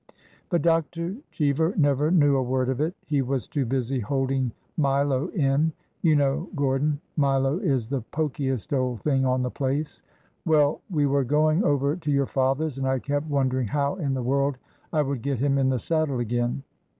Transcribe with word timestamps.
''But 0.49 0.63
Dr. 0.63 1.17
Cheever 1.29 1.75
never 1.77 2.09
knew 2.09 2.35
a 2.35 2.41
word 2.41 2.69
of 2.69 2.81
it. 2.81 2.95
Pie 3.07 3.21
was 3.21 3.45
too 3.47 3.67
busy 3.67 3.99
holding 3.99 4.51
Milo 4.75 5.27
in. 5.27 5.71
You 6.01 6.15
know, 6.15 6.49
Gordon, 6.55 6.99
Milo 7.17 7.59
is 7.59 7.85
the 7.87 8.01
pokiest 8.11 8.73
old 8.73 9.01
thing 9.03 9.27
on 9.27 9.43
the 9.43 9.51
place! 9.51 10.01
Well, 10.43 10.81
we 10.89 11.05
were 11.05 11.23
going 11.23 11.63
over 11.63 11.95
to 11.97 12.11
your 12.11 12.25
father's, 12.25 12.79
and 12.79 12.87
I 12.87 12.97
kept 12.97 13.27
wondering 13.29 13.67
how 13.67 13.97
in 13.97 14.15
the 14.15 14.23
world 14.23 14.57
I 14.91 15.03
would 15.03 15.21
get 15.21 15.37
him 15.37 15.59
in 15.59 15.69
the 15.69 15.77
saddle 15.77 16.17
again. 16.19 16.63